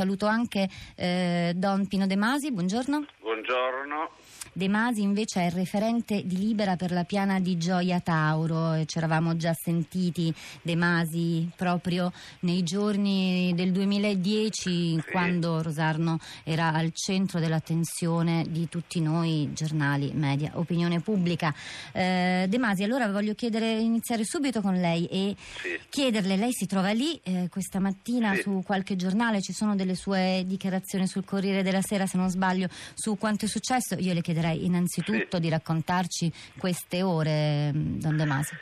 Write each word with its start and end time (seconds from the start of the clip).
Saluto 0.00 0.24
anche 0.24 0.66
eh, 0.96 1.52
Don 1.54 1.86
Pino 1.86 2.06
De 2.06 2.16
Masi, 2.16 2.50
buongiorno. 2.50 3.04
Buongiorno. 3.20 4.08
De 4.52 4.68
Masi 4.68 5.02
invece 5.02 5.42
è 5.42 5.44
il 5.46 5.52
referente 5.52 6.22
di 6.24 6.36
Libera 6.36 6.74
per 6.74 6.90
la 6.90 7.04
piana 7.04 7.38
di 7.38 7.56
Gioia 7.56 8.00
Tauro. 8.00 8.84
Ci 8.84 8.98
eravamo 8.98 9.36
già 9.36 9.54
sentiti 9.54 10.34
De 10.62 10.74
Masi 10.74 11.48
proprio 11.54 12.12
nei 12.40 12.64
giorni 12.64 13.52
del 13.54 13.70
2010 13.70 14.50
sì. 14.60 15.02
quando 15.10 15.62
Rosarno 15.62 16.18
era 16.42 16.72
al 16.72 16.90
centro 16.92 17.38
dell'attenzione 17.38 18.44
di 18.48 18.68
tutti 18.68 19.00
noi, 19.00 19.50
giornali, 19.52 20.10
media, 20.14 20.50
opinione 20.54 21.00
pubblica. 21.00 21.54
Eh, 21.92 22.46
De 22.48 22.58
Masi, 22.58 22.82
allora 22.82 23.08
voglio 23.08 23.34
chiedere, 23.34 23.78
iniziare 23.78 24.24
subito 24.24 24.60
con 24.60 24.74
lei 24.74 25.06
e 25.06 25.36
sì. 25.38 25.78
chiederle, 25.88 26.36
lei 26.36 26.52
si 26.52 26.66
trova 26.66 26.90
lì 26.90 27.18
eh, 27.22 27.46
questa 27.48 27.78
mattina 27.78 28.34
sì. 28.34 28.42
su 28.42 28.62
qualche 28.64 28.96
giornale, 28.96 29.40
ci 29.40 29.52
sono 29.52 29.76
delle 29.76 29.94
sue 29.94 30.42
dichiarazioni 30.44 31.06
sul 31.06 31.24
Corriere 31.24 31.62
della 31.62 31.82
Sera 31.82 32.06
se 32.06 32.16
non 32.16 32.28
sbaglio 32.28 32.68
su 32.94 33.16
quanto 33.16 33.44
è 33.44 33.48
successo, 33.48 33.94
io 33.94 34.12
le 34.12 34.20
chiederei 34.20 34.29
chiederei 34.30 34.64
innanzitutto 34.64 35.36
sì. 35.36 35.42
di 35.42 35.48
raccontarci 35.48 36.32
queste 36.58 37.02
ore, 37.02 37.72
mm, 37.72 37.98
Don 37.98 38.16
De 38.16 38.24
Masi. 38.24 38.56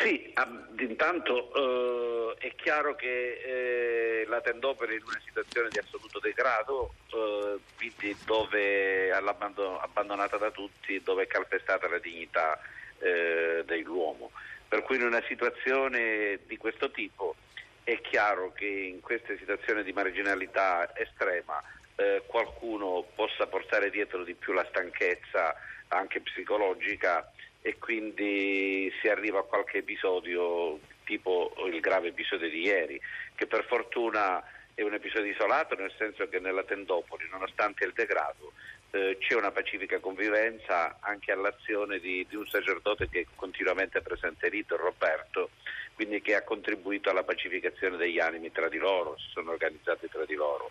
Sì, 0.00 0.32
intanto 0.80 2.36
eh, 2.38 2.46
è 2.46 2.54
chiaro 2.54 2.94
che 2.94 3.40
eh, 3.44 4.26
la 4.28 4.40
Tendopoli 4.40 4.92
è 4.92 4.96
in 4.96 5.02
una 5.04 5.20
situazione 5.24 5.68
di 5.70 5.78
assoluto 5.78 6.18
degrado, 6.20 6.94
eh, 7.12 7.58
quindi 7.76 8.16
dove 8.24 9.10
abbandonata 9.10 10.36
da 10.36 10.50
tutti, 10.50 11.00
dove 11.02 11.24
è 11.24 11.26
calpestata 11.26 11.88
la 11.88 11.98
dignità 11.98 12.60
eh, 12.98 13.62
dell'uomo. 13.64 14.30
Per 14.68 14.82
cui 14.82 14.96
in 14.96 15.02
una 15.02 15.22
situazione 15.26 16.40
di 16.46 16.56
questo 16.58 16.90
tipo 16.90 17.34
è 17.82 18.00
chiaro 18.02 18.52
che 18.52 18.66
in 18.66 19.00
queste 19.00 19.38
situazioni 19.38 19.82
di 19.82 19.92
marginalità 19.92 20.94
estrema 20.94 21.60
eh, 21.98 22.22
qualcuno 22.26 23.04
possa 23.14 23.46
portare 23.46 23.90
dietro 23.90 24.22
di 24.22 24.34
più 24.34 24.52
la 24.52 24.66
stanchezza 24.68 25.54
anche 25.88 26.20
psicologica 26.20 27.32
e 27.60 27.76
quindi 27.78 28.92
si 29.00 29.08
arriva 29.08 29.40
a 29.40 29.44
qualche 29.44 29.78
episodio 29.78 30.78
tipo 31.04 31.52
il 31.66 31.80
grave 31.80 32.08
episodio 32.08 32.48
di 32.48 32.60
ieri, 32.60 33.00
che 33.34 33.46
per 33.46 33.64
fortuna 33.64 34.42
è 34.74 34.82
un 34.82 34.94
episodio 34.94 35.32
isolato 35.32 35.74
nel 35.74 35.92
senso 35.98 36.28
che 36.28 36.38
nella 36.38 36.62
Tendopoli, 36.62 37.26
nonostante 37.30 37.84
il 37.84 37.92
degrado, 37.92 38.52
eh, 38.90 39.16
c'è 39.18 39.34
una 39.34 39.50
pacifica 39.50 39.98
convivenza 39.98 40.98
anche 41.00 41.32
all'azione 41.32 41.98
di, 41.98 42.24
di, 42.28 42.36
un 42.36 42.46
sacerdote 42.46 43.08
che 43.08 43.20
è 43.20 43.26
continuamente 43.34 44.00
presente 44.02 44.48
lì, 44.48 44.64
Roberto, 44.68 45.50
quindi 45.94 46.22
che 46.22 46.36
ha 46.36 46.42
contribuito 46.42 47.10
alla 47.10 47.24
pacificazione 47.24 47.96
degli 47.96 48.20
animi 48.20 48.52
tra 48.52 48.68
di 48.68 48.78
loro, 48.78 49.16
si 49.18 49.30
sono 49.32 49.50
organizzati 49.50 50.08
tra 50.08 50.24
di 50.24 50.34
loro. 50.34 50.70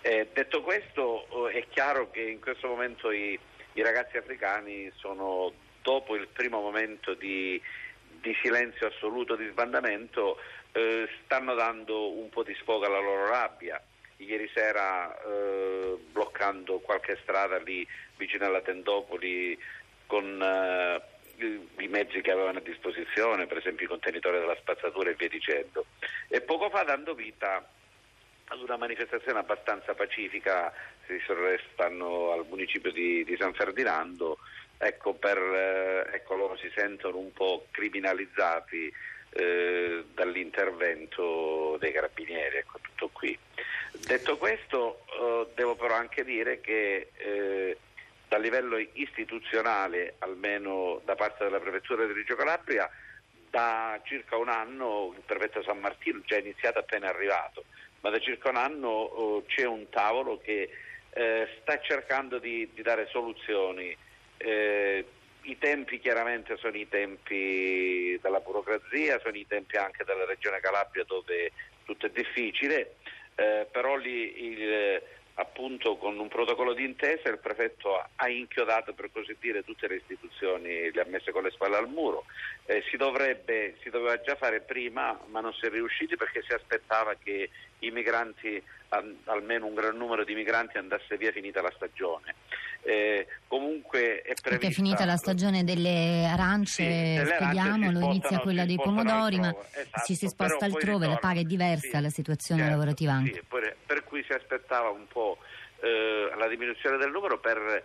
Eh, 0.00 0.28
detto 0.32 0.62
questo, 0.62 1.48
eh, 1.48 1.58
è 1.58 1.64
chiaro 1.68 2.10
che 2.10 2.20
in 2.20 2.40
questo 2.40 2.68
momento 2.68 3.10
i, 3.10 3.38
i, 3.72 3.82
ragazzi 3.82 4.16
africani 4.16 4.90
sono, 4.94 5.52
dopo 5.82 6.14
il 6.14 6.28
primo 6.28 6.60
momento 6.60 7.14
di, 7.14 7.60
di 8.20 8.36
silenzio 8.40 8.86
assoluto, 8.86 9.34
di 9.34 9.48
sbandamento, 9.48 10.38
eh, 10.72 11.08
stanno 11.24 11.54
dando 11.54 12.12
un 12.12 12.28
po' 12.28 12.44
di 12.44 12.54
sfogo 12.54 12.86
alla 12.86 13.00
loro 13.00 13.26
rabbia. 13.28 13.82
Ieri 14.18 14.50
sera 14.52 15.16
eh, 15.22 15.96
bloccando 16.10 16.78
qualche 16.78 17.18
strada 17.22 17.58
lì 17.58 17.86
vicino 18.16 18.46
alla 18.46 18.60
Tendopoli 18.60 19.56
con 20.06 20.40
eh, 20.42 21.02
i 21.78 21.88
mezzi 21.88 22.20
che 22.20 22.32
avevano 22.32 22.58
a 22.58 22.62
disposizione, 22.62 23.46
per 23.46 23.58
esempio 23.58 23.86
i 23.86 23.88
contenitori 23.88 24.38
della 24.38 24.56
spazzatura 24.56 25.10
e 25.10 25.14
via 25.14 25.28
dicendo. 25.28 25.86
E 26.28 26.40
poco 26.40 26.68
fa 26.70 26.82
dando 26.82 27.14
vita 27.14 27.64
ad 28.48 28.60
una 28.60 28.76
manifestazione 28.76 29.38
abbastanza 29.38 29.94
pacifica, 29.94 30.72
si 31.06 31.20
restano 31.28 32.32
al 32.32 32.46
municipio 32.48 32.90
di, 32.90 33.24
di 33.24 33.36
San 33.38 33.52
Ferdinando, 33.52 34.38
ecco, 34.78 35.14
per, 35.14 35.38
eh, 35.38 36.14
ecco, 36.14 36.36
loro 36.36 36.56
si 36.56 36.70
sentono 36.74 37.18
un 37.18 37.32
po' 37.32 37.66
criminalizzati 37.70 38.92
eh, 39.30 40.04
dall'intervento 40.14 41.76
dei 41.78 41.92
carabinieri, 41.92 42.58
ecco 42.58 42.78
tutto 42.80 43.08
qui. 43.12 43.38
Detto 44.06 44.38
questo, 44.38 45.04
eh, 45.06 45.48
devo 45.54 45.74
però 45.74 45.94
anche 45.94 46.24
dire 46.24 46.60
che 46.60 47.10
eh, 47.16 47.76
dal 48.28 48.40
livello 48.40 48.78
istituzionale, 48.78 50.14
almeno 50.18 51.00
da 51.04 51.14
parte 51.14 51.44
della 51.44 51.60
Prefettura 51.60 52.06
di 52.06 52.12
Reggio 52.12 52.36
Calabria, 52.36 52.88
da 53.50 53.98
circa 54.04 54.36
un 54.36 54.48
anno 54.48 55.14
il 55.16 55.22
prefetto 55.24 55.62
San 55.62 55.78
Martino 55.78 56.20
già 56.26 56.36
iniziato 56.36 56.78
appena 56.78 57.08
arrivato 57.08 57.64
ma 58.00 58.10
da 58.10 58.18
circa 58.18 58.50
un 58.50 58.56
anno 58.56 58.88
oh, 58.88 59.44
c'è 59.46 59.64
un 59.64 59.88
tavolo 59.88 60.38
che 60.38 60.70
eh, 61.10 61.48
sta 61.60 61.80
cercando 61.80 62.38
di, 62.38 62.68
di 62.72 62.82
dare 62.82 63.08
soluzioni. 63.10 63.96
Eh, 64.36 65.04
I 65.42 65.58
tempi 65.58 65.98
chiaramente 65.98 66.56
sono 66.58 66.76
i 66.76 66.88
tempi 66.88 68.18
della 68.20 68.40
burocrazia, 68.40 69.18
sono 69.20 69.36
i 69.36 69.46
tempi 69.46 69.76
anche 69.76 70.04
della 70.04 70.24
regione 70.24 70.60
Calabria 70.60 71.04
dove 71.04 71.52
tutto 71.84 72.06
è 72.06 72.10
difficile, 72.10 72.96
eh, 73.34 73.66
però 73.70 73.96
lì 73.96 74.44
il, 74.44 75.02
appunto 75.38 75.96
con 75.96 76.18
un 76.18 76.28
protocollo 76.28 76.74
di 76.74 76.84
intesa 76.84 77.28
il 77.28 77.38
prefetto 77.38 78.04
ha 78.14 78.28
inchiodato 78.28 78.92
per 78.92 79.10
così 79.12 79.36
dire 79.40 79.62
tutte 79.64 79.86
le 79.86 79.96
istituzioni, 79.96 80.90
le 80.92 81.00
ha 81.00 81.06
messe 81.08 81.30
con 81.30 81.44
le 81.44 81.50
spalle 81.50 81.76
al 81.76 81.88
muro. 81.88 82.24
Eh, 82.66 82.82
si, 82.90 82.96
dovrebbe, 82.96 83.76
si 83.82 83.88
doveva 83.88 84.20
già 84.20 84.34
fare 84.34 84.60
prima 84.60 85.18
ma 85.26 85.40
non 85.40 85.52
si 85.54 85.66
è 85.66 85.70
riusciti 85.70 86.16
perché 86.16 86.42
si 86.46 86.52
aspettava 86.52 87.14
che 87.22 87.50
i 87.80 87.90
migranti, 87.90 88.60
almeno 89.24 89.66
un 89.66 89.74
gran 89.74 89.96
numero 89.96 90.24
di 90.24 90.34
migranti 90.34 90.78
andasse 90.78 91.16
via 91.16 91.30
finita 91.30 91.62
la 91.62 91.72
stagione. 91.74 92.34
Eh, 92.82 93.26
comunque 93.46 94.22
è 94.22 94.34
prevista... 94.34 94.48
Perché 94.48 94.70
finita 94.70 95.04
la 95.04 95.16
stagione 95.16 95.62
delle 95.62 96.26
arance, 96.26 97.24
sì, 97.24 97.32
spieghiamolo, 97.34 98.00
inizia 98.00 98.38
quella 98.38 98.64
dei 98.64 98.76
pomodori, 98.76 99.38
ma 99.38 99.50
esatto, 99.50 100.04
ci 100.06 100.14
si 100.14 100.26
sposta 100.26 100.64
altrove, 100.64 101.06
la 101.06 101.16
paga 101.16 101.40
è 101.40 101.44
diversa, 101.44 101.98
sì, 101.98 102.02
la 102.02 102.10
situazione 102.10 102.62
certo, 102.62 102.76
lavorativa 102.76 103.12
anche. 103.12 103.32
Sì, 103.34 103.42
per, 103.46 103.76
per, 103.84 103.97
cui 104.18 104.24
si 104.24 104.32
aspettava 104.32 104.90
un 104.90 105.06
po' 105.06 105.38
eh, 105.80 106.30
la 106.36 106.48
diminuzione 106.48 106.96
del 106.96 107.10
numero 107.10 107.38
per 107.38 107.84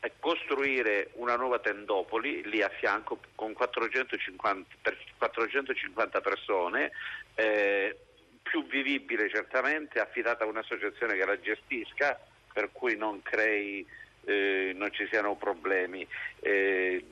eh, 0.00 0.12
costruire 0.18 1.10
una 1.14 1.36
nuova 1.36 1.58
tendopoli 1.58 2.42
lì 2.48 2.62
a 2.62 2.70
fianco 2.70 3.18
con 3.34 3.52
450, 3.52 4.76
per 4.80 4.96
450 5.18 6.20
persone 6.20 6.90
eh, 7.34 7.96
più 8.42 8.66
vivibile 8.66 9.28
certamente, 9.28 10.00
affidata 10.00 10.44
a 10.44 10.46
un'associazione 10.46 11.16
che 11.16 11.24
la 11.24 11.40
gestisca, 11.40 12.18
per 12.52 12.70
cui 12.72 12.96
non 12.96 13.22
crei, 13.22 13.86
eh, 14.24 14.72
non 14.74 14.92
ci 14.92 15.06
siano 15.08 15.34
problemi 15.34 16.06
eh, 16.40 17.04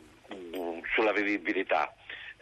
sulla 0.94 1.12
vivibilità. 1.12 1.94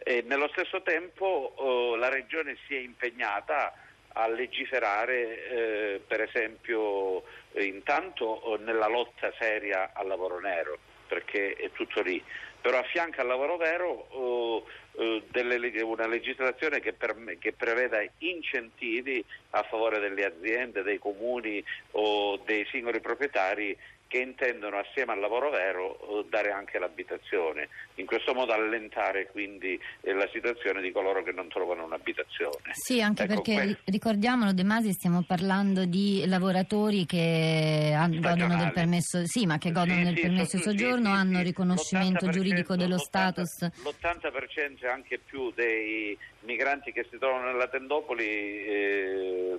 E 0.03 0.23
nello 0.27 0.49
stesso 0.49 0.83
tempo 0.83 1.53
oh, 1.57 1.97
la 1.97 2.09
Regione 2.09 2.57
si 2.67 2.75
è 2.75 2.79
impegnata 2.79 3.73
a 4.13 4.29
legiferare 4.29 5.49
eh, 5.49 6.01
per 6.07 6.23
esempio 6.23 7.23
intanto 7.55 8.25
oh, 8.25 8.57
nella 8.57 8.89
lotta 8.89 9.33
seria 9.39 9.91
al 9.93 10.07
lavoro 10.07 10.41
nero 10.41 10.79
perché 11.11 11.55
è 11.55 11.71
tutto 11.73 12.03
lì. 12.03 12.23
Però 12.61 12.79
a 12.79 12.83
fianco 12.85 13.21
al 13.21 13.27
lavoro 13.27 13.57
vero 13.57 13.89
oh, 14.11 14.65
eh, 14.93 15.23
delle, 15.31 15.83
una 15.83 16.07
legislazione 16.07 16.79
che, 16.79 16.93
per, 16.93 17.17
che, 17.39 17.53
preveda 17.53 17.99
incentivi 18.19 19.25
a 19.51 19.63
favore 19.65 19.99
delle 19.99 20.25
aziende, 20.25 20.83
dei 20.83 20.99
comuni 20.99 21.65
o 21.93 22.37
dei 22.45 22.65
singoli 22.71 23.01
proprietari 23.01 23.77
che 24.11 24.19
intendono 24.19 24.77
assieme 24.77 25.13
al 25.13 25.21
lavoro 25.21 25.51
vero 25.51 25.97
eh, 26.19 26.27
dare 26.29 26.51
anche 26.51 26.81
l'abitazione, 26.81 27.69
in 27.95 28.07
questo 28.07 28.35
modo 28.35 28.53
allentare 28.53 29.29
quindi 29.31 29.81
eh, 30.01 30.13
la 30.13 30.29
situazione 30.33 30.83
di 30.83 30.91
coloro 30.91 31.23
che 31.23 31.31
non 31.31 31.47
trovano 31.47 31.85
un'abitazione. 31.85 32.73
Sì, 32.73 33.01
anche 33.01 33.23
ecco, 33.23 33.35
perché 33.35 33.55
que- 33.55 33.79
ricordiamolo 33.85 34.53
De 34.53 34.65
Masi 34.65 34.91
stiamo 34.91 35.23
parlando 35.23 35.85
di 35.85 36.25
lavoratori 36.27 37.07
che 37.07 37.97
godono 38.19 38.57
del 38.57 38.73
permesso, 38.73 39.25
sì, 39.27 39.47
ma 39.47 39.59
che 39.59 39.71
godono 39.71 39.99
sì, 39.99 40.05
del 40.05 40.17
sì, 40.17 40.21
permesso 40.23 40.57
di 40.57 40.63
soggiorno, 40.65 41.05
sì, 41.05 41.13
hanno 41.13 41.43
riconoscimento 41.43 42.29
giuridico 42.31 42.75
dello 42.75 42.97
l'80%, 42.97 42.99
status. 42.99 43.63
L'80% 43.63 44.89
anche 44.89 45.21
più 45.25 45.53
dei 45.53 46.19
migranti 46.41 46.91
che 46.91 47.07
si 47.09 47.17
trovano 47.17 47.53
nella 47.53 47.69
Tendopoli 47.69 48.27
eh, 48.27 49.59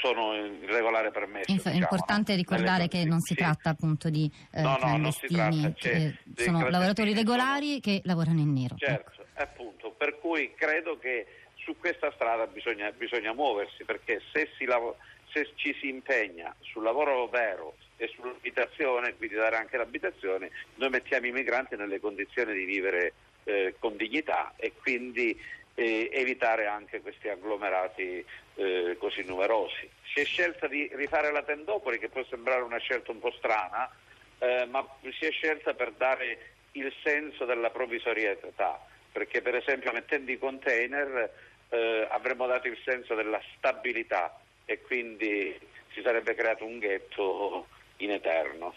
sono 0.00 0.34
in 0.34 0.66
regolare 0.66 1.10
permesso. 1.10 1.50
Inf- 1.50 1.66
è 1.66 1.72
diciamo, 1.72 1.82
importante 1.82 2.32
no? 2.32 2.38
ricordare 2.38 2.88
che 2.88 3.04
non 3.04 3.20
si 3.20 3.34
sì. 3.34 3.40
tratta 3.40 3.70
appunto 3.70 4.08
di 4.08 4.30
eh, 4.52 4.62
no, 4.62 4.76
clandestini, 4.76 5.62
no, 5.62 5.74
che 5.76 6.16
sono 6.36 6.68
lavoratori 6.68 7.14
regolari 7.14 7.68
sono... 7.68 7.80
che 7.80 8.00
lavorano 8.04 8.40
in 8.40 8.52
nero. 8.52 8.76
Certo, 8.76 9.22
ecco. 9.22 9.42
appunto, 9.42 9.90
per 9.90 10.18
cui 10.18 10.52
credo 10.54 10.98
che 10.98 11.26
su 11.56 11.76
questa 11.78 12.10
strada 12.12 12.46
bisogna, 12.46 12.90
bisogna 12.92 13.32
muoversi 13.32 13.84
perché 13.84 14.20
se, 14.32 14.48
lav- 14.66 14.96
se 15.32 15.52
ci 15.54 15.76
si 15.80 15.88
impegna 15.88 16.54
sul 16.60 16.82
lavoro 16.82 17.26
vero 17.28 17.76
e 17.96 18.10
sull'abitazione, 18.14 19.14
quindi 19.16 19.34
dare 19.36 19.56
anche 19.56 19.76
l'abitazione, 19.76 20.50
noi 20.76 20.88
mettiamo 20.88 21.26
i 21.26 21.32
migranti 21.32 21.76
nelle 21.76 22.00
condizioni 22.00 22.54
di 22.54 22.64
vivere 22.64 23.12
eh, 23.44 23.74
con 23.78 23.96
dignità 23.96 24.54
e 24.56 24.72
quindi 24.80 25.38
eh, 25.74 26.10
evitare 26.12 26.66
anche 26.66 27.00
questi 27.00 27.28
agglomerati 27.28 28.24
eh, 28.54 28.96
così 28.98 29.22
numerosi. 29.24 29.88
Si 30.12 30.20
è 30.20 30.24
scelta 30.24 30.66
di 30.66 30.90
rifare 30.94 31.32
la 31.32 31.42
tendopoli, 31.42 31.98
che 31.98 32.08
può 32.08 32.24
sembrare 32.24 32.62
una 32.62 32.78
scelta 32.78 33.12
un 33.12 33.20
po' 33.20 33.32
strana, 33.32 33.90
eh, 34.38 34.66
ma 34.66 34.86
si 35.00 35.26
è 35.26 35.30
scelta 35.30 35.74
per 35.74 35.92
dare 35.92 36.38
il 36.72 36.92
senso 37.02 37.44
della 37.44 37.70
provvisorietà, 37.70 38.80
perché 39.10 39.42
per 39.42 39.54
esempio 39.54 39.92
mettendo 39.92 40.30
i 40.30 40.38
container 40.38 41.32
eh, 41.68 42.06
avremmo 42.10 42.46
dato 42.46 42.68
il 42.68 42.78
senso 42.84 43.14
della 43.14 43.40
stabilità 43.56 44.38
e 44.64 44.80
quindi 44.80 45.58
si 45.92 46.00
sarebbe 46.02 46.34
creato 46.34 46.64
un 46.64 46.78
ghetto 46.78 47.66
in 47.98 48.12
eterno. 48.12 48.74